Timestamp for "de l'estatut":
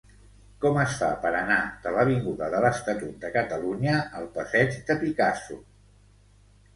2.53-3.11